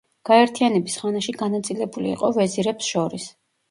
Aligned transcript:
გაერთიანების 0.29 0.95
ხანაში 1.03 1.37
განაწილებული 1.43 2.13
იყო 2.17 2.35
ვეზირებს 2.43 2.95
შორის. 2.95 3.35